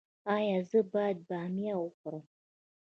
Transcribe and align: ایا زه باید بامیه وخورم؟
ایا 0.35 0.57
زه 0.69 0.79
باید 0.93 1.19
بامیه 1.27 1.75
وخورم؟ 1.79 2.25